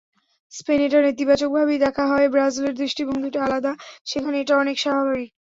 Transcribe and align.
স্পেনে 0.53 0.83
এটা 0.87 0.99
নেতিবাচকভাবেই 1.01 1.83
দেখা 1.85 2.03
হয়, 2.07 2.27
ব্রাজিলের 2.29 2.73
দৃষ্টিভঙ্গিটা 2.75 3.39
আলাদা, 3.47 3.71
সেখানে 4.05 4.35
এটা 4.39 4.53
অনেক 4.57 4.75
স্বাভাবিক। 4.79 5.29